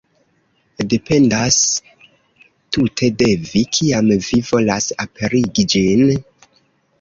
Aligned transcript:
Dependas 0.93 1.57
tute 2.77 3.09
de 3.19 3.27
vi, 3.51 3.61
kiam 3.77 4.09
vi 4.29 4.41
volas 4.49 4.89
aperigi 5.05 5.67
ĝin. 5.77 6.05